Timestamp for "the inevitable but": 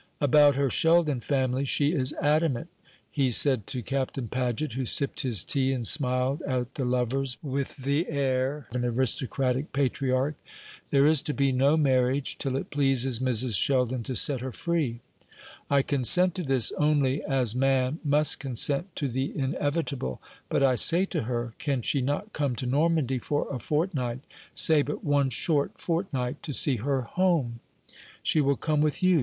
19.07-20.63